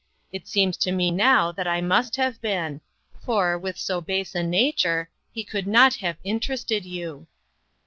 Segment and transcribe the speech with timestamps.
[0.31, 2.81] It seems to me now that I must have been;
[3.23, 7.27] for, with so base a nature, he could not have interested you.